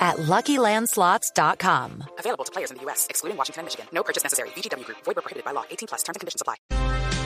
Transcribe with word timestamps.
at 0.00 0.16
LuckyLandSlots.com. 0.16 2.04
Available 2.18 2.44
to 2.44 2.52
players 2.52 2.70
in 2.70 2.78
the 2.78 2.84
U.S., 2.84 3.06
excluding 3.10 3.36
Washington 3.36 3.60
and 3.60 3.66
Michigan. 3.66 3.86
No 3.92 4.02
purchase 4.02 4.24
necessary. 4.24 4.48
VGW 4.56 4.84
Group. 4.86 4.98
Void 5.04 5.16
prohibited 5.16 5.44
by 5.44 5.52
law. 5.52 5.64
18 5.70 5.88
plus. 5.88 6.02
Terms 6.02 6.16
and 6.16 6.20
conditions 6.20 6.40
apply. 6.40 6.56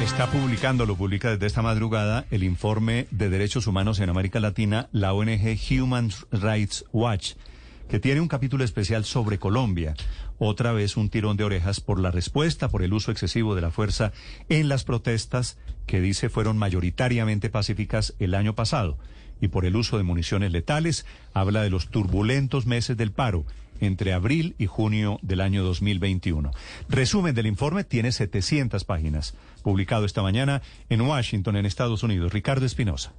Está 0.02 0.27
publicando, 0.27 0.87
lo 0.87 0.97
publica 0.97 1.30
desde 1.30 1.47
esta 1.47 1.62
madrugada, 1.62 2.27
el 2.30 2.42
informe 2.42 3.06
de 3.10 3.30
derechos 3.30 3.69
humanos 3.69 4.00
en 4.00 4.10
América 4.10 4.41
Latina, 4.41 4.88
la 4.92 5.14
ONG 5.14 5.56
Human 5.70 6.10
Rights 6.33 6.84
Watch, 6.92 7.34
que 7.88 8.00
tiene 8.00 8.20
un 8.20 8.28
capítulo 8.28 8.64
especial 8.64 9.05
sobre 9.05 9.38
Colombia. 9.38 9.95
Otra 10.38 10.72
vez 10.72 10.97
un 10.97 11.11
tirón 11.11 11.36
de 11.36 11.45
orejas 11.45 11.80
por 11.80 12.00
la 12.00 12.11
respuesta, 12.11 12.69
por 12.69 12.83
el 12.83 12.92
uso 12.92 13.12
excesivo 13.12 13.55
de 13.55 13.62
la 13.62 13.70
fuerza 13.70 14.12
en 14.48 14.69
las 14.69 14.83
protestas 14.83 15.59
que 15.86 16.00
dice 16.00 16.28
fueron 16.28 16.59
mayoritariamente 16.59 17.48
pacíficas 17.48 18.14
el 18.19 18.34
año 18.34 18.55
pasado 18.55 18.98
y 19.45 19.48
por 19.48 19.66
el 19.66 19.77
uso 19.77 19.98
de 19.98 20.03
municiones 20.03 20.53
letales, 20.53 21.05
habla 21.34 21.62
de 21.62 21.71
los 21.71 21.89
turbulentos 21.89 22.65
meses 22.66 22.97
del 22.97 23.12
paro 23.12 23.45
entre 23.80 24.12
abril 24.12 24.55
y 24.59 24.67
junio 24.67 25.19
del 25.20 25.41
año 25.41 25.62
2021. 25.65 26.51
Resumen 26.89 27.34
del 27.34 27.47
informe 27.47 27.84
tiene 27.84 28.11
700 28.11 28.84
páginas, 28.84 29.34
publicado 29.62 30.07
esta 30.07 30.23
mañana 30.23 30.62
en 30.89 31.03
Washington, 31.03 31.57
en 31.57 31.67
Estados 31.67 32.03
Unidos. 32.03 32.33
Ricardo 32.33 32.65
Espinosa. 32.65 33.12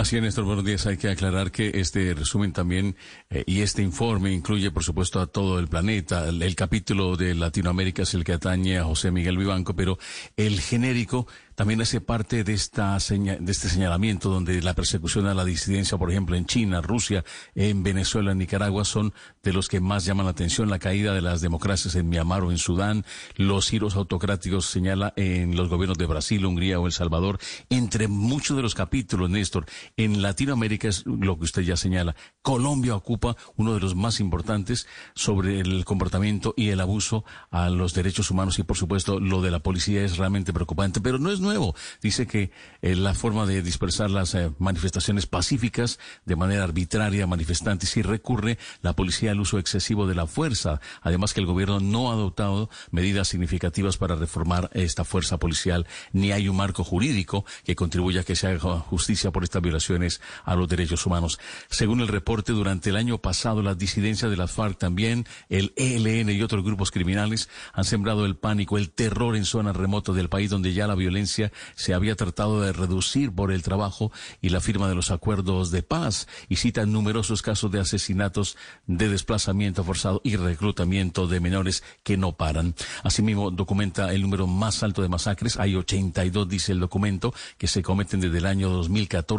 Así 0.00 0.16
es, 0.16 0.22
Néstor, 0.22 0.44
buenos 0.44 0.64
días. 0.64 0.86
Hay 0.86 0.96
que 0.96 1.10
aclarar 1.10 1.50
que 1.50 1.72
este 1.74 2.14
resumen 2.14 2.54
también 2.54 2.96
eh, 3.28 3.44
y 3.46 3.60
este 3.60 3.82
informe 3.82 4.32
incluye, 4.32 4.70
por 4.70 4.82
supuesto, 4.82 5.20
a 5.20 5.26
todo 5.26 5.58
el 5.58 5.68
planeta. 5.68 6.26
El, 6.26 6.54
capítulo 6.54 7.16
de 7.16 7.34
Latinoamérica 7.34 8.04
es 8.04 8.14
el 8.14 8.24
que 8.24 8.32
atañe 8.32 8.78
a 8.78 8.84
José 8.84 9.10
Miguel 9.10 9.36
Vivanco, 9.36 9.76
pero 9.76 9.98
el 10.38 10.58
genérico 10.60 11.26
también 11.54 11.82
hace 11.82 12.00
parte 12.00 12.44
de, 12.44 12.54
esta 12.54 12.96
de 12.96 13.52
este 13.52 13.68
señalamiento 13.68 14.30
donde 14.30 14.62
la 14.62 14.72
persecución 14.72 15.26
a 15.26 15.34
la 15.34 15.44
disidencia, 15.44 15.98
por 15.98 16.10
ejemplo, 16.10 16.34
en 16.34 16.46
China, 16.46 16.80
Rusia, 16.80 17.22
en 17.54 17.82
Venezuela, 17.82 18.32
en 18.32 18.38
Nicaragua, 18.38 18.86
son 18.86 19.12
de 19.42 19.52
los 19.52 19.68
que 19.68 19.80
más 19.80 20.06
llaman 20.06 20.24
la 20.24 20.30
atención. 20.30 20.70
La 20.70 20.78
caída 20.78 21.12
de 21.12 21.20
las 21.20 21.42
democracias 21.42 21.96
en 21.96 22.08
Myanmar 22.08 22.44
o 22.44 22.50
en 22.50 22.56
Sudán, 22.56 23.04
los 23.36 23.68
giros 23.68 23.96
autocráticos 23.96 24.64
señala 24.64 25.12
en 25.16 25.54
los 25.54 25.68
gobiernos 25.68 25.98
de 25.98 26.06
Brasil, 26.06 26.46
Hungría 26.46 26.80
o 26.80 26.86
El 26.86 26.92
Salvador, 26.92 27.38
entre 27.68 28.08
muchos 28.08 28.56
de 28.56 28.62
los 28.62 28.74
capítulos, 28.74 29.28
Néstor. 29.28 29.49
En 29.96 30.22
Latinoamérica 30.22 30.88
es 30.88 31.04
lo 31.06 31.38
que 31.38 31.44
usted 31.44 31.62
ya 31.62 31.76
señala. 31.76 32.16
Colombia 32.42 32.94
ocupa 32.94 33.36
uno 33.56 33.74
de 33.74 33.80
los 33.80 33.94
más 33.94 34.20
importantes 34.20 34.86
sobre 35.14 35.60
el 35.60 35.84
comportamiento 35.84 36.54
y 36.56 36.68
el 36.68 36.80
abuso 36.80 37.24
a 37.50 37.68
los 37.68 37.94
derechos 37.94 38.30
humanos 38.30 38.58
y, 38.58 38.62
por 38.62 38.76
supuesto, 38.76 39.20
lo 39.20 39.42
de 39.42 39.50
la 39.50 39.60
policía 39.60 40.02
es 40.04 40.16
realmente 40.16 40.52
preocupante, 40.52 41.00
pero 41.00 41.18
no 41.18 41.30
es 41.30 41.40
nuevo. 41.40 41.74
Dice 42.00 42.26
que 42.26 42.50
eh, 42.82 42.96
la 42.96 43.14
forma 43.14 43.46
de 43.46 43.62
dispersar 43.62 44.10
las 44.10 44.34
eh, 44.34 44.50
manifestaciones 44.58 45.26
pacíficas 45.26 45.98
de 46.24 46.36
manera 46.36 46.64
arbitraria, 46.64 47.26
manifestantes, 47.26 47.96
y 47.96 48.02
recurre 48.02 48.58
la 48.82 48.94
policía 48.94 49.32
al 49.32 49.40
uso 49.40 49.58
excesivo 49.58 50.06
de 50.06 50.14
la 50.14 50.26
fuerza. 50.26 50.80
Además 51.02 51.34
que 51.34 51.40
el 51.40 51.46
gobierno 51.46 51.80
no 51.80 52.10
ha 52.10 52.14
adoptado 52.14 52.70
medidas 52.90 53.28
significativas 53.28 53.96
para 53.96 54.14
reformar 54.14 54.70
esta 54.74 55.04
fuerza 55.04 55.38
policial, 55.38 55.86
ni 56.12 56.32
hay 56.32 56.48
un 56.48 56.56
marco 56.56 56.84
jurídico 56.84 57.44
que 57.64 57.76
contribuya 57.76 58.20
a 58.20 58.24
que 58.24 58.36
se 58.36 58.46
haga 58.46 58.78
justicia 58.80 59.30
por 59.30 59.39
estas 59.44 59.62
violaciones 59.62 60.20
a 60.44 60.54
los 60.54 60.68
derechos 60.68 61.06
humanos. 61.06 61.38
Según 61.68 62.00
el 62.00 62.08
reporte, 62.08 62.52
durante 62.52 62.90
el 62.90 62.96
año 62.96 63.18
pasado, 63.18 63.62
las 63.62 63.78
disidencias 63.78 64.30
de 64.30 64.36
las 64.36 64.52
FARC 64.52 64.78
también, 64.78 65.26
el 65.48 65.72
ELN 65.76 66.30
y 66.30 66.42
otros 66.42 66.64
grupos 66.64 66.90
criminales 66.90 67.48
han 67.72 67.84
sembrado 67.84 68.26
el 68.26 68.36
pánico, 68.36 68.78
el 68.78 68.90
terror 68.90 69.36
en 69.36 69.44
zonas 69.44 69.76
remotas 69.76 70.14
del 70.14 70.28
país 70.28 70.50
donde 70.50 70.72
ya 70.72 70.86
la 70.86 70.94
violencia 70.94 71.52
se 71.74 71.94
había 71.94 72.16
tratado 72.16 72.60
de 72.60 72.72
reducir 72.72 73.32
por 73.32 73.52
el 73.52 73.62
trabajo 73.62 74.12
y 74.40 74.50
la 74.50 74.60
firma 74.60 74.88
de 74.88 74.94
los 74.94 75.10
acuerdos 75.10 75.70
de 75.70 75.82
paz 75.82 76.28
y 76.48 76.56
cita 76.56 76.86
numerosos 76.86 77.42
casos 77.42 77.70
de 77.70 77.80
asesinatos, 77.80 78.56
de 78.86 79.08
desplazamiento 79.08 79.84
forzado 79.84 80.20
y 80.24 80.36
reclutamiento 80.36 81.26
de 81.26 81.40
menores 81.40 81.82
que 82.02 82.16
no 82.16 82.32
paran. 82.32 82.74
Asimismo, 83.02 83.50
documenta 83.50 84.12
el 84.12 84.22
número 84.22 84.46
más 84.46 84.82
alto 84.82 85.02
de 85.02 85.08
masacres. 85.08 85.58
Hay 85.58 85.74
82, 85.74 86.48
dice 86.48 86.72
el 86.72 86.80
documento, 86.80 87.34
que 87.58 87.66
se 87.66 87.82
cometen 87.82 88.20
desde 88.20 88.38
el 88.38 88.46
año 88.46 88.68
2014. 88.70 89.29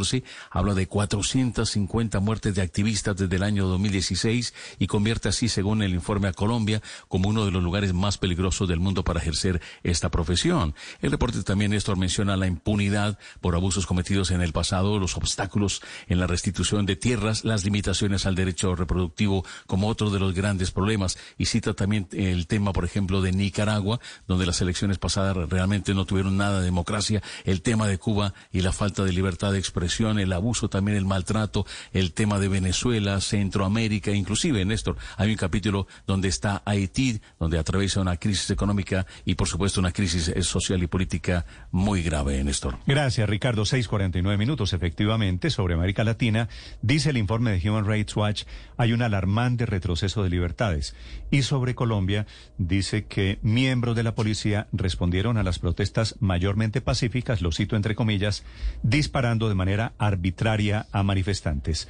Habla 0.50 0.74
de 0.74 0.88
450 0.88 2.20
muertes 2.20 2.56
de 2.56 2.62
activistas 2.62 3.18
desde 3.18 3.36
el 3.36 3.44
año 3.44 3.68
2016 3.68 4.54
y 4.80 4.88
convierte 4.88 5.30
así, 5.30 5.50
según 5.50 5.82
el 5.82 5.94
informe 5.94 6.30
a 6.30 6.34
Colombia, 6.34 6.82
como 7.10 7.28
uno 7.28 7.46
de 7.46 7.52
los 7.52 7.62
lugares 7.62 7.94
más 7.94 8.18
peligrosos 8.18 8.70
del 8.70 8.80
mundo 8.80 9.04
para 9.04 9.20
ejercer 9.20 9.62
esta 9.84 10.10
profesión. 10.10 10.76
El 11.02 11.12
reporte 11.12 11.44
también, 11.44 11.74
esto 11.74 11.96
menciona 11.96 12.38
la 12.38 12.48
impunidad 12.48 13.20
por 13.42 13.56
abusos 13.56 13.86
cometidos 13.86 14.32
en 14.32 14.42
el 14.42 14.54
pasado, 14.54 14.98
los 14.98 15.18
obstáculos 15.18 15.82
en 16.08 16.20
la 16.20 16.28
restitución 16.28 16.86
de 16.86 16.96
tierras, 16.96 17.44
las 17.44 17.66
limitaciones 17.66 18.26
al 18.26 18.36
derecho 18.36 18.76
reproductivo 18.76 19.46
como 19.68 19.90
otro 19.90 20.10
de 20.10 20.20
los 20.20 20.34
grandes 20.34 20.72
problemas. 20.72 21.18
Y 21.38 21.48
cita 21.48 21.74
también 21.74 22.08
el 22.14 22.48
tema, 22.48 22.72
por 22.72 22.86
ejemplo, 22.86 23.22
de 23.22 23.34
Nicaragua, 23.34 24.00
donde 24.28 24.46
las 24.46 24.62
elecciones 24.62 24.98
pasadas 25.00 25.36
realmente 25.50 25.94
no 25.94 26.06
tuvieron 26.06 26.38
nada 26.38 26.60
de 26.60 26.66
democracia, 26.66 27.22
el 27.44 27.62
tema 27.62 27.88
de 27.88 27.98
Cuba 27.98 28.34
y 28.52 28.62
la 28.62 28.72
falta 28.72 29.04
de 29.04 29.12
libertad 29.12 29.52
de 29.52 29.60
expresión, 29.60 29.81
el 29.82 30.34
abuso 30.34 30.70
también, 30.70 30.98
el 30.98 31.06
maltrato, 31.06 31.66
el 31.94 32.14
tema 32.14 32.40
de 32.40 32.48
Venezuela, 32.48 33.20
Centroamérica, 33.22 34.12
inclusive, 34.12 34.64
Néstor, 34.66 34.98
hay 35.18 35.32
un 35.32 35.38
capítulo 35.38 35.88
donde 36.08 36.28
está 36.28 36.62
Haití, 36.66 37.22
donde 37.40 37.58
atraviesa 37.58 38.02
una 38.02 38.18
crisis 38.18 38.50
económica 38.52 39.06
y, 39.26 39.36
por 39.36 39.48
supuesto, 39.48 39.80
una 39.80 39.92
crisis 39.92 40.32
social 40.42 40.82
y 40.84 40.88
política 40.88 41.46
muy 41.72 42.04
grave, 42.04 42.44
Néstor. 42.44 42.78
Gracias, 42.86 43.28
Ricardo. 43.30 43.64
6:49 43.66 44.38
minutos. 44.38 44.74
Efectivamente, 44.74 45.50
sobre 45.50 45.74
América 45.74 46.04
Latina, 46.04 46.50
dice 46.82 47.10
el 47.10 47.18
informe 47.18 47.52
de 47.52 47.70
Human 47.70 47.86
Rights 47.86 48.16
Watch, 48.16 48.44
hay 48.78 48.94
un 48.94 49.02
alarmante 49.02 49.66
retroceso 49.66 50.24
de 50.24 50.30
libertades. 50.30 50.96
Y 51.32 51.44
sobre 51.44 51.76
Colombia, 51.76 52.28
dice 52.58 53.06
que 53.06 53.40
miembros 53.42 53.96
de 53.96 54.04
la 54.04 54.16
policía 54.16 54.68
respondieron 54.72 55.38
a 55.38 55.44
las 55.44 55.60
protestas 55.60 56.16
mayormente 56.20 56.82
pacíficas, 56.82 57.42
lo 57.42 57.52
cito 57.52 57.76
entre 57.76 57.96
comillas, 57.96 58.44
disparando 58.84 59.50
de 59.50 59.56
manera 59.56 59.71
arbitraria 59.80 60.88
a 60.92 61.04
manifestantes. 61.04 61.88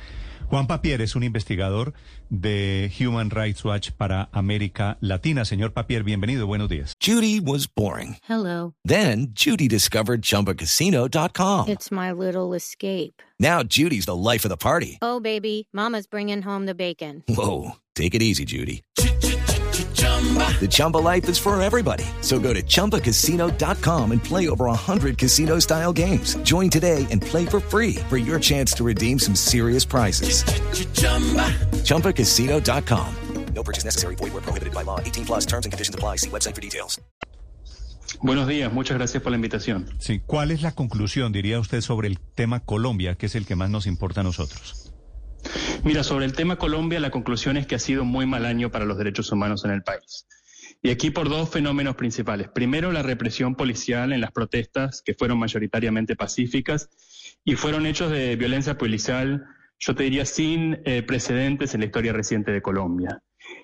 Juan 0.51 0.67
Papier 0.67 0.99
es 1.01 1.15
un 1.15 1.23
investigador 1.23 1.93
de 2.29 2.91
Human 2.99 3.29
Rights 3.29 3.63
Watch 3.63 3.91
para 3.91 4.27
América 4.33 4.97
Latina. 4.99 5.45
Señor 5.45 5.71
Papier, 5.71 6.03
bienvenido. 6.03 6.45
Buenos 6.45 6.67
días. 6.67 6.93
Judy 6.99 7.39
was 7.39 7.67
boring. 7.73 8.17
Hello. 8.27 8.73
Then 8.83 9.29
Judy 9.33 9.69
discovered 9.69 10.21
chumbacasino.com. 10.23 11.69
It's 11.69 11.89
my 11.89 12.11
little 12.11 12.53
escape. 12.53 13.21
Now 13.39 13.63
Judy's 13.63 14.05
the 14.05 14.15
life 14.15 14.43
of 14.43 14.49
the 14.49 14.57
party. 14.57 14.97
Oh, 15.01 15.21
baby, 15.21 15.69
Mama's 15.73 16.05
bringing 16.05 16.41
home 16.41 16.65
the 16.65 16.75
bacon. 16.75 17.23
Whoa. 17.29 17.77
Take 17.95 18.13
it 18.13 18.21
easy, 18.21 18.43
Judy. 18.43 18.83
The 20.59 20.67
Chumba 20.69 20.97
life 20.97 21.27
is 21.27 21.39
for 21.39 21.59
everybody. 21.59 22.05
So 22.21 22.37
go 22.37 22.53
to 22.53 22.61
ChumbaCasino.com 22.61 24.11
and 24.11 24.23
play 24.23 24.47
over 24.47 24.65
100 24.65 25.17
casino 25.17 25.57
style 25.57 25.91
games. 25.91 26.35
Join 26.43 26.69
today 26.69 27.07
and 27.09 27.19
play 27.19 27.47
for 27.47 27.59
free 27.59 27.95
for 28.07 28.17
your 28.17 28.39
chance 28.39 28.73
to 28.73 28.83
redeem 28.83 29.17
some 29.17 29.33
serious 29.33 29.83
prizes. 29.83 30.43
ChumbaCasino.com. 31.83 33.15
No 33.53 33.63
purchase 33.63 33.83
necessary. 33.83 34.15
Void 34.15 34.33
where 34.33 34.41
prohibited 34.41 34.73
by 34.73 34.83
law. 34.83 34.99
18 34.99 35.25
plus 35.25 35.45
terms 35.45 35.65
and 35.65 35.73
conditions 35.73 35.95
apply. 35.95 36.17
See 36.17 36.29
website 36.29 36.55
for 36.55 36.61
details. 36.61 36.99
Buenos 38.21 38.47
días, 38.47 38.71
muchas 38.71 38.97
gracias 38.97 39.23
por 39.23 39.31
la 39.31 39.37
invitación. 39.37 39.87
Sí, 39.99 40.21
¿cuál 40.25 40.51
es 40.51 40.61
la 40.61 40.73
conclusión, 40.73 41.31
diría 41.31 41.59
usted, 41.59 41.81
sobre 41.81 42.07
el 42.07 42.19
tema 42.19 42.59
Colombia, 42.59 43.15
que 43.15 43.27
es 43.27 43.35
el 43.35 43.45
que 43.45 43.55
más 43.55 43.69
nos 43.69 43.87
importa 43.87 44.21
a 44.21 44.23
nosotros? 44.23 44.90
Mira, 45.83 46.03
sobre 46.03 46.25
el 46.25 46.33
tema 46.33 46.57
Colombia, 46.57 46.99
la 46.99 47.09
conclusión 47.09 47.57
es 47.57 47.65
que 47.65 47.73
ha 47.73 47.79
sido 47.79 48.05
muy 48.05 48.27
mal 48.27 48.45
año 48.45 48.69
para 48.69 48.85
los 48.85 48.99
derechos 48.99 49.31
humanos 49.31 49.65
en 49.65 49.71
el 49.71 49.81
país. 49.81 50.27
Y 50.83 50.91
aquí 50.91 51.09
por 51.09 51.27
dos 51.27 51.49
fenómenos 51.49 51.95
principales. 51.95 52.49
Primero, 52.49 52.91
la 52.91 53.01
represión 53.01 53.55
policial 53.55 54.13
en 54.13 54.21
las 54.21 54.31
protestas, 54.31 55.01
que 55.03 55.15
fueron 55.15 55.39
mayoritariamente 55.39 56.15
pacíficas 56.15 56.89
y 57.43 57.55
fueron 57.55 57.87
hechos 57.87 58.11
de 58.11 58.35
violencia 58.35 58.77
policial, 58.77 59.43
yo 59.79 59.95
te 59.95 60.03
diría, 60.03 60.25
sin 60.25 60.81
eh, 60.85 61.01
precedentes 61.01 61.73
en 61.73 61.79
la 61.79 61.87
historia 61.87 62.13
reciente 62.13 62.51
de 62.51 62.61
Colombia. 62.61 63.23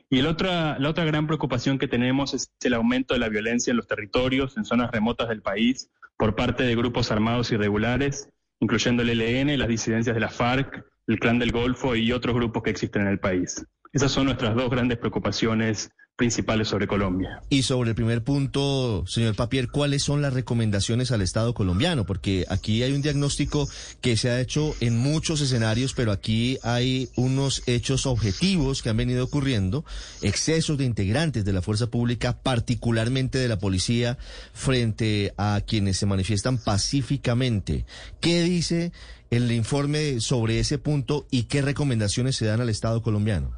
Y 0.09 0.17
el 0.17 0.25
otra, 0.25 0.79
la 0.79 0.89
otra 0.89 1.05
gran 1.05 1.27
preocupación 1.27 1.77
que 1.77 1.87
tenemos 1.87 2.33
es 2.33 2.51
el 2.61 2.73
aumento 2.73 3.13
de 3.13 3.19
la 3.19 3.29
violencia 3.29 3.69
en 3.69 3.77
los 3.77 3.87
territorios, 3.87 4.57
en 4.57 4.65
zonas 4.65 4.89
remotas 4.89 5.29
del 5.29 5.43
país, 5.43 5.91
por 6.17 6.35
parte 6.35 6.63
de 6.63 6.75
grupos 6.75 7.11
armados 7.11 7.51
irregulares, 7.51 8.29
incluyendo 8.59 9.03
el 9.03 9.21
ELN, 9.21 9.59
las 9.59 9.67
disidencias 9.67 10.15
de 10.15 10.19
la 10.19 10.29
FARC, 10.29 10.83
el 11.07 11.19
Clan 11.19 11.39
del 11.39 11.51
Golfo 11.51 11.95
y 11.95 12.11
otros 12.11 12.35
grupos 12.35 12.63
que 12.63 12.69
existen 12.69 13.03
en 13.03 13.07
el 13.07 13.19
país. 13.19 13.65
Esas 13.93 14.11
son 14.11 14.25
nuestras 14.25 14.55
dos 14.55 14.69
grandes 14.69 14.97
preocupaciones 14.97 15.89
principales 16.17 16.67
sobre 16.67 16.87
Colombia. 16.87 17.41
Y 17.47 17.61
sobre 17.61 17.91
el 17.91 17.95
primer 17.95 18.23
punto, 18.23 19.05
señor 19.05 19.35
Papier, 19.35 19.69
¿cuáles 19.69 20.03
son 20.03 20.21
las 20.21 20.33
recomendaciones 20.33 21.11
al 21.11 21.21
Estado 21.21 21.53
colombiano? 21.53 22.05
Porque 22.05 22.43
aquí 22.49 22.81
hay 22.81 22.91
un 22.91 23.03
diagnóstico 23.03 23.69
que 24.01 24.17
se 24.17 24.31
ha 24.31 24.41
hecho 24.41 24.75
en 24.81 24.97
muchos 24.97 25.41
escenarios, 25.41 25.93
pero 25.93 26.11
aquí 26.11 26.57
hay 26.63 27.09
unos 27.15 27.61
hechos 27.67 28.07
objetivos 28.07 28.81
que 28.81 28.89
han 28.89 28.97
venido 28.97 29.23
ocurriendo, 29.23 29.85
excesos 30.23 30.79
de 30.79 30.85
integrantes 30.85 31.45
de 31.45 31.53
la 31.53 31.61
fuerza 31.61 31.87
pública, 31.87 32.41
particularmente 32.41 33.37
de 33.37 33.47
la 33.47 33.59
policía, 33.59 34.17
frente 34.53 35.33
a 35.37 35.61
quienes 35.65 35.97
se 35.97 36.07
manifiestan 36.07 36.57
pacíficamente. 36.57 37.85
¿Qué 38.19 38.41
dice 38.41 38.91
el 39.29 39.51
informe 39.51 40.19
sobre 40.19 40.59
ese 40.59 40.77
punto 40.77 41.27
y 41.31 41.43
qué 41.43 41.61
recomendaciones 41.61 42.35
se 42.35 42.45
dan 42.45 42.61
al 42.61 42.69
Estado 42.69 43.01
colombiano? 43.01 43.57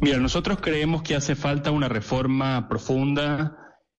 Mira, 0.00 0.18
nosotros 0.18 0.60
creemos 0.60 1.02
que 1.02 1.14
hace 1.14 1.34
falta 1.34 1.70
una 1.70 1.88
reforma 1.88 2.68
profunda 2.68 3.56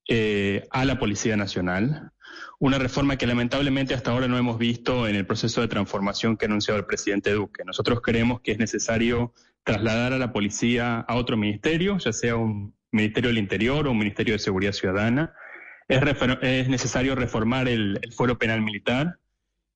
eh, 0.08 0.68
a 0.72 0.86
la 0.86 1.00
Policía 1.00 1.38
Nacional, 1.38 2.12
una 2.60 2.78
reforma 2.78 3.18
que 3.18 3.28
lamentablemente 3.28 3.94
hasta 3.94 4.12
ahora 4.12 4.28
no 4.28 4.38
hemos 4.38 4.58
visto 4.58 5.08
en 5.08 5.16
el 5.16 5.26
proceso 5.26 5.62
de 5.62 5.68
transformación 5.68 6.38
que 6.38 6.46
ha 6.46 6.48
anunciado 6.48 6.80
el 6.80 6.86
presidente 6.86 7.32
Duque. 7.32 7.64
Nosotros 7.66 8.02
creemos 8.02 8.42
que 8.42 8.52
es 8.52 8.58
necesario 8.58 9.34
trasladar 9.64 10.14
a 10.14 10.18
la 10.18 10.34
policía 10.34 11.00
a 11.00 11.16
otro 11.16 11.38
ministerio, 11.38 11.98
ya 11.98 12.14
sea 12.14 12.36
un 12.36 12.76
Ministerio 12.92 13.30
del 13.30 13.38
Interior 13.38 13.88
o 13.88 13.92
un 13.92 13.98
Ministerio 13.98 14.34
de 14.34 14.40
Seguridad 14.40 14.74
Ciudadana. 14.74 15.34
Es, 15.88 16.02
es 16.42 16.70
necesario 16.70 17.16
reformar 17.16 17.68
el, 17.68 18.00
el 18.02 18.12
fuero 18.14 18.38
penal 18.38 18.62
militar 18.62 19.18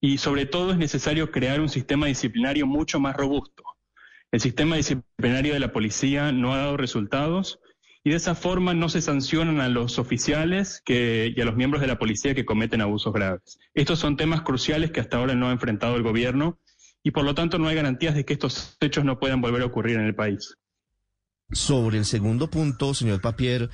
y 0.06 0.20
sobre 0.20 0.46
todo 0.46 0.72
es 0.72 0.78
necesario 0.78 1.32
crear 1.32 1.60
un 1.60 1.68
sistema 1.68 2.06
disciplinario 2.06 2.68
mucho 2.68 3.00
más 3.00 3.18
robusto. 3.18 3.64
El 4.32 4.40
sistema 4.40 4.76
disciplinario 4.76 5.56
de 5.56 5.60
la 5.60 5.74
policía 5.74 6.32
no 6.32 6.54
ha 6.54 6.58
dado 6.58 6.78
resultados 6.78 7.60
y 8.04 8.12
de 8.12 8.18
esa 8.18 8.36
forma 8.36 8.76
no 8.76 8.88
se 8.88 9.02
sancionan 9.02 9.62
a 9.62 9.68
los 9.68 9.98
oficiales 9.98 10.84
y 10.88 11.42
a 11.42 11.46
los 11.46 11.56
miembros 11.56 11.82
de 11.82 11.88
la 11.88 11.98
policía 11.98 12.36
que 12.36 12.46
cometen 12.46 12.82
abusos 12.82 13.14
graves. 13.14 13.58
Estos 13.74 13.98
son 13.98 14.16
temas 14.16 14.44
cruciales 14.44 14.92
que 14.92 15.00
hasta 15.00 15.18
ahora 15.18 15.34
no 15.34 15.50
ha 15.50 15.54
enfrentado 15.54 15.96
el 15.96 16.04
gobierno 16.04 16.60
y 17.02 17.10
por 17.10 17.24
lo 17.24 17.34
tanto 17.34 17.58
no 17.58 17.68
hay 17.68 17.76
garantías 17.76 18.14
de 18.14 18.26
que 18.26 18.34
estos 18.34 18.78
hechos 18.82 19.06
no 19.06 19.20
puedan 19.20 19.42
volver 19.42 19.64
a 19.64 19.66
ocurrir 19.66 19.96
en 19.96 20.06
el 20.06 20.14
país. 20.14 20.56
Sobre 21.52 21.98
el 21.98 22.06
segundo 22.06 22.48
punto, 22.52 22.94
señor 22.94 23.22
Papier, 23.22 23.72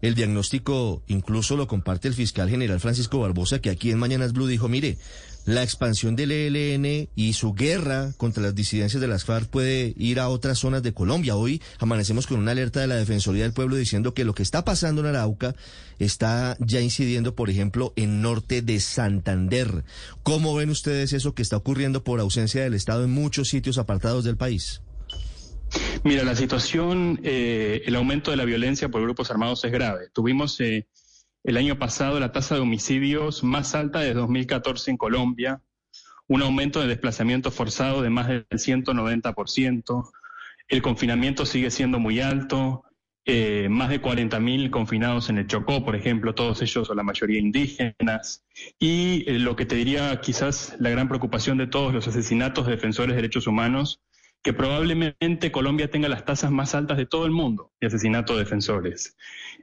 el 0.00 0.14
diagnóstico 0.14 1.02
incluso 1.08 1.58
lo 1.58 1.66
comparte 1.66 2.08
el 2.08 2.14
fiscal 2.14 2.48
general 2.48 2.80
Francisco 2.80 3.20
Barbosa, 3.20 3.60
que 3.60 3.70
aquí 3.70 3.90
en 3.90 3.98
Mañanas 3.98 4.32
Blue 4.32 4.46
dijo, 4.46 4.68
mire, 4.68 4.98
la 5.44 5.62
expansión 5.62 6.16
del 6.16 6.32
ELN 6.32 7.08
y 7.14 7.32
su 7.34 7.52
guerra 7.52 8.12
contra 8.16 8.42
las 8.42 8.54
disidencias 8.54 9.00
de 9.00 9.08
las 9.08 9.24
FARC 9.24 9.48
puede 9.48 9.94
ir 9.96 10.18
a 10.20 10.28
otras 10.28 10.58
zonas 10.58 10.82
de 10.82 10.94
Colombia. 10.94 11.36
Hoy 11.36 11.62
amanecemos 11.78 12.26
con 12.26 12.38
una 12.38 12.52
alerta 12.52 12.80
de 12.80 12.86
la 12.86 12.96
Defensoría 12.96 13.42
del 13.42 13.52
Pueblo 13.52 13.76
diciendo 13.76 14.14
que 14.14 14.24
lo 14.24 14.34
que 14.34 14.42
está 14.42 14.64
pasando 14.64 15.02
en 15.02 15.08
Arauca 15.08 15.54
está 15.98 16.56
ya 16.60 16.80
incidiendo, 16.80 17.34
por 17.34 17.50
ejemplo, 17.50 17.92
en 17.96 18.22
norte 18.22 18.62
de 18.62 18.80
Santander. 18.80 19.84
¿Cómo 20.22 20.54
ven 20.54 20.70
ustedes 20.70 21.12
eso 21.12 21.34
que 21.34 21.42
está 21.42 21.56
ocurriendo 21.56 22.02
por 22.04 22.20
ausencia 22.20 22.62
del 22.62 22.74
Estado 22.74 23.04
en 23.04 23.10
muchos 23.10 23.48
sitios 23.48 23.76
apartados 23.76 24.24
del 24.24 24.36
país? 24.36 24.80
Mira, 26.04 26.22
la 26.24 26.36
situación, 26.36 27.20
eh, 27.22 27.82
el 27.86 27.96
aumento 27.96 28.30
de 28.30 28.36
la 28.36 28.44
violencia 28.44 28.88
por 28.88 29.02
grupos 29.02 29.30
armados 29.30 29.64
es 29.64 29.72
grave. 29.72 30.08
Tuvimos... 30.12 30.58
Eh, 30.60 30.86
el 31.44 31.58
año 31.58 31.78
pasado 31.78 32.18
la 32.18 32.32
tasa 32.32 32.54
de 32.54 32.62
homicidios 32.62 33.44
más 33.44 33.74
alta 33.74 34.00
de 34.00 34.14
2014 34.14 34.90
en 34.90 34.96
Colombia, 34.96 35.62
un 36.26 36.42
aumento 36.42 36.80
de 36.80 36.88
desplazamiento 36.88 37.50
forzado 37.50 38.02
de 38.02 38.10
más 38.10 38.28
del 38.28 38.46
190%, 38.48 40.10
el 40.68 40.82
confinamiento 40.82 41.44
sigue 41.44 41.70
siendo 41.70 41.98
muy 41.98 42.20
alto, 42.20 42.84
eh, 43.26 43.68
más 43.70 43.90
de 43.90 44.00
40.000 44.00 44.70
confinados 44.70 45.28
en 45.28 45.38
el 45.38 45.46
Chocó, 45.46 45.84
por 45.84 45.96
ejemplo, 45.96 46.34
todos 46.34 46.62
ellos 46.62 46.88
o 46.88 46.94
la 46.94 47.02
mayoría 47.02 47.40
indígenas. 47.40 48.44
Y 48.78 49.24
eh, 49.26 49.38
lo 49.38 49.56
que 49.56 49.66
te 49.66 49.76
diría 49.76 50.20
quizás 50.20 50.74
la 50.78 50.90
gran 50.90 51.08
preocupación 51.08 51.58
de 51.58 51.66
todos 51.66 51.92
los 51.92 52.08
asesinatos 52.08 52.66
de 52.66 52.72
defensores 52.72 53.10
de 53.10 53.16
derechos 53.22 53.46
humanos, 53.46 54.02
que 54.44 54.52
probablemente 54.52 55.50
Colombia 55.50 55.90
tenga 55.90 56.06
las 56.08 56.26
tasas 56.26 56.52
más 56.52 56.74
altas 56.74 56.98
de 56.98 57.06
todo 57.06 57.24
el 57.24 57.32
mundo 57.32 57.72
de 57.80 57.86
asesinato 57.86 58.34
de 58.34 58.40
defensores. 58.40 59.16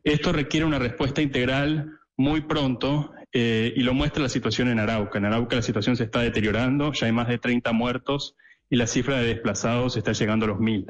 Esto 0.04 0.33
requiere 0.33 0.66
una 0.66 0.80
respuesta 0.80 1.22
integral 1.22 2.00
muy 2.18 2.42
pronto 2.42 3.13
eh, 3.31 3.74
y 3.75 3.83
lo 3.83 3.94
muestra 3.94 4.24
la 4.24 4.30
situación 4.30 4.69
en 4.69 4.80
Arauca. 4.80 5.19
En 5.19 5.25
Arauca 5.25 5.56
la 5.56 5.62
situación 5.62 5.95
se 5.95 6.06
está 6.06 6.22
deteriorando, 6.22 6.94
ya 6.94 7.06
hay 7.06 7.12
más 7.12 7.28
de 7.28 7.38
30 7.38 7.72
muertos 7.74 8.36
y 8.72 8.75
la 8.75 8.88
cifra 8.88 9.19
de 9.19 9.28
desplazados 9.28 9.98
está 9.98 10.13
llegando 10.13 10.45
a 10.45 10.50
los 10.50 10.60
mil. 10.60 10.88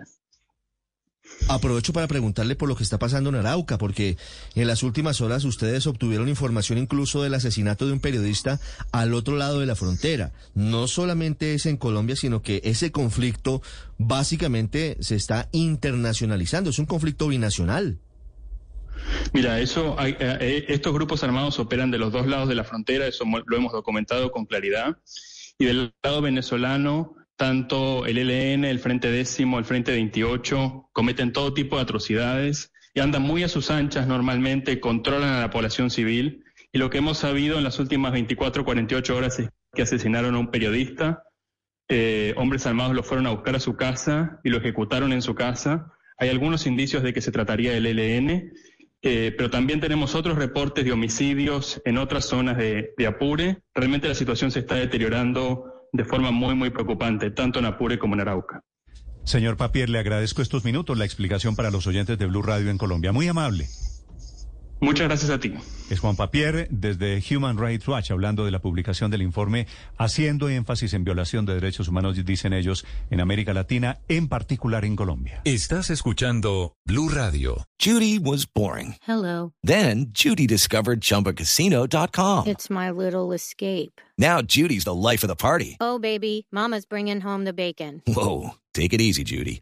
Aprovecho 1.47 1.91
para 1.91 2.07
preguntarle 2.07 2.55
por 2.55 2.69
lo 2.69 2.75
que 2.75 2.83
está 2.83 2.97
pasando 2.97 3.29
en 3.29 3.35
Arauca, 3.35 3.77
porque 3.77 4.17
en 4.55 4.67
las 4.67 4.83
últimas 4.83 5.21
horas 5.21 5.43
ustedes 5.43 5.85
obtuvieron 5.87 6.29
información 6.29 6.77
incluso 6.77 7.23
del 7.23 7.33
asesinato 7.33 7.87
de 7.87 7.93
un 7.93 7.99
periodista 7.99 8.59
al 8.91 9.13
otro 9.13 9.35
lado 9.35 9.59
de 9.59 9.65
la 9.65 9.75
frontera. 9.75 10.31
No 10.53 10.87
solamente 10.87 11.53
es 11.53 11.65
en 11.65 11.77
Colombia, 11.77 12.15
sino 12.15 12.41
que 12.41 12.61
ese 12.63 12.91
conflicto 12.91 13.61
básicamente 13.97 14.97
se 15.01 15.15
está 15.15 15.49
internacionalizando, 15.51 16.69
es 16.69 16.79
un 16.79 16.85
conflicto 16.85 17.27
binacional. 17.27 17.97
Mira, 19.33 19.59
eso, 19.59 19.99
hay, 19.99 20.11
eh, 20.19 20.37
eh, 20.39 20.65
estos 20.69 20.93
grupos 20.93 21.23
armados 21.23 21.59
operan 21.59 21.91
de 21.91 21.97
los 21.97 22.11
dos 22.11 22.27
lados 22.27 22.47
de 22.47 22.55
la 22.55 22.63
frontera, 22.63 23.07
eso 23.07 23.25
lo 23.45 23.57
hemos 23.57 23.73
documentado 23.73 24.31
con 24.31 24.45
claridad. 24.45 24.97
Y 25.57 25.65
del 25.65 25.93
lado 26.01 26.21
venezolano, 26.21 27.15
tanto 27.41 28.05
el 28.05 28.19
ELN, 28.19 28.65
el 28.65 28.77
Frente 28.77 29.09
Décimo, 29.09 29.57
el 29.57 29.65
Frente 29.65 29.93
28, 29.93 30.89
cometen 30.93 31.33
todo 31.33 31.55
tipo 31.55 31.77
de 31.77 31.81
atrocidades 31.81 32.71
y 32.93 32.99
andan 32.99 33.23
muy 33.23 33.41
a 33.41 33.47
sus 33.47 33.71
anchas 33.71 34.05
normalmente, 34.05 34.79
controlan 34.79 35.33
a 35.33 35.41
la 35.41 35.49
población 35.49 35.89
civil. 35.89 36.43
Y 36.71 36.77
lo 36.77 36.91
que 36.91 36.99
hemos 36.99 37.17
sabido 37.17 37.57
en 37.57 37.63
las 37.63 37.79
últimas 37.79 38.11
24, 38.11 38.63
48 38.63 39.17
horas 39.17 39.39
es 39.39 39.49
que 39.73 39.81
asesinaron 39.81 40.35
a 40.35 40.37
un 40.37 40.51
periodista, 40.51 41.23
eh, 41.89 42.35
hombres 42.37 42.67
armados 42.67 42.93
lo 42.93 43.01
fueron 43.01 43.25
a 43.25 43.31
buscar 43.31 43.55
a 43.55 43.59
su 43.59 43.75
casa 43.75 44.39
y 44.43 44.51
lo 44.51 44.57
ejecutaron 44.57 45.11
en 45.11 45.23
su 45.23 45.33
casa. 45.33 45.91
Hay 46.19 46.29
algunos 46.29 46.67
indicios 46.67 47.01
de 47.01 47.11
que 47.11 47.21
se 47.21 47.31
trataría 47.31 47.71
del 47.71 47.87
ELN, 47.87 48.53
eh, 49.01 49.33
pero 49.35 49.49
también 49.49 49.79
tenemos 49.79 50.13
otros 50.13 50.37
reportes 50.37 50.85
de 50.85 50.91
homicidios 50.91 51.81
en 51.85 51.97
otras 51.97 52.25
zonas 52.25 52.55
de 52.59 53.07
Apure. 53.07 53.63
Realmente 53.73 54.07
la 54.07 54.13
situación 54.13 54.51
se 54.51 54.59
está 54.59 54.75
deteriorando 54.75 55.70
de 55.91 56.05
forma 56.05 56.31
muy, 56.31 56.55
muy 56.55 56.69
preocupante, 56.69 57.31
tanto 57.31 57.59
en 57.59 57.65
Apure 57.65 57.99
como 57.99 58.15
en 58.15 58.21
Arauca. 58.21 58.63
Señor 59.23 59.57
Papier, 59.57 59.89
le 59.89 59.99
agradezco 59.99 60.41
estos 60.41 60.65
minutos, 60.65 60.97
la 60.97 61.05
explicación 61.05 61.55
para 61.55 61.69
los 61.69 61.85
oyentes 61.85 62.17
de 62.17 62.25
Blue 62.25 62.41
Radio 62.41 62.71
en 62.71 62.77
Colombia. 62.77 63.11
Muy 63.11 63.27
amable. 63.27 63.67
Muchas 64.81 65.07
gracias 65.07 65.29
a 65.29 65.39
ti. 65.39 65.53
Es 65.91 65.99
Juan 65.99 66.15
Papier 66.15 66.67
desde 66.71 67.23
Human 67.29 67.57
Rights 67.57 67.87
Watch 67.87 68.09
hablando 68.09 68.45
de 68.45 68.51
la 68.51 68.59
publicación 68.59 69.11
del 69.11 69.21
informe 69.21 69.67
haciendo 69.97 70.49
énfasis 70.49 70.93
en 70.93 71.03
violación 71.03 71.45
de 71.45 71.53
derechos 71.53 71.87
humanos, 71.87 72.17
dicen 72.25 72.51
ellos, 72.51 72.83
en 73.11 73.21
América 73.21 73.53
Latina, 73.53 73.99
en 74.07 74.27
particular 74.27 74.83
en 74.83 74.95
Colombia. 74.95 75.41
Estás 75.45 75.91
escuchando 75.91 76.73
Blue 76.83 77.09
Radio. 77.09 77.67
Judy 77.79 78.17
was 78.17 78.47
boring. 78.51 78.95
Hello. 79.07 79.53
Then 79.63 80.11
Judy 80.13 80.47
discovered 80.47 81.01
chumbacasino.com. 81.01 82.47
It's 82.47 82.69
my 82.71 82.89
little 82.89 83.33
escape. 83.35 84.01
Now 84.17 84.41
Judy's 84.41 84.83
the 84.83 84.95
life 84.95 85.23
of 85.23 85.29
the 85.29 85.35
party. 85.35 85.77
Oh, 85.79 85.99
baby, 85.99 86.47
Mama's 86.51 86.85
bringing 86.87 87.21
home 87.21 87.45
the 87.45 87.53
bacon. 87.53 88.01
Whoa. 88.07 88.55
Take 88.73 88.93
it 88.93 89.01
easy, 89.01 89.23
Judy. 89.23 89.61